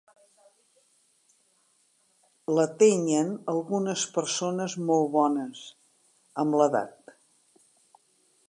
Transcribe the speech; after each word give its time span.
L'atenyen 2.59 3.29
algunes 3.53 4.07
persones 4.17 4.79
molt 4.89 5.09
bones, 5.19 5.63
amb 6.45 6.61
l'edat. 6.63 7.17